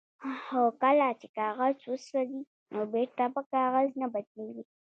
[0.47, 2.41] هو کله چې کاغذ وسوځي
[2.73, 4.63] نو بیرته په کاغذ نه بدلیږي